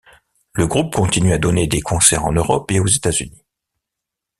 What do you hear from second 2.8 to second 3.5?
États-Unis.